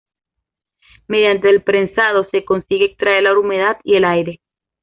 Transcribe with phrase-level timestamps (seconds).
[1.07, 4.39] Mediante el prensado se consigue extraer la humedad y el aire.